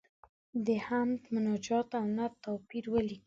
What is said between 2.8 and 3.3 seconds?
ولیکئ.